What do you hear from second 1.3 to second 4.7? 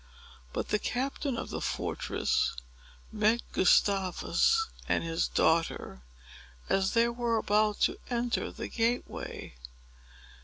of the fortress met Gustavus